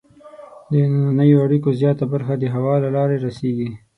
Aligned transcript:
د 0.71 0.73
دنننیو 0.91 1.43
اړیکو 1.45 1.69
زیاته 1.79 2.05
برخه 2.13 2.33
د 2.37 2.43
هوا 2.55 2.75
له 2.83 2.89
لارې 2.95 3.17
رسیږي. 3.25 3.69